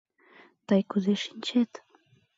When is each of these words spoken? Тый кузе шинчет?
Тый 0.67 0.81
кузе 0.89 1.15
шинчет? 1.23 1.71